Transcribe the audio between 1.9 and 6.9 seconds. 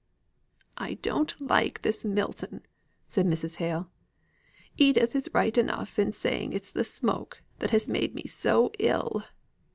Milton," said Mrs. Hale. "Edith is right enough in saying it's the